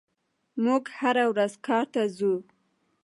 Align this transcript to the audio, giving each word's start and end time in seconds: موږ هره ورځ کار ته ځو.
موږ 0.63 0.83
هره 0.99 1.25
ورځ 1.31 1.53
کار 1.67 1.85
ته 1.93 2.01
ځو. 2.17 2.33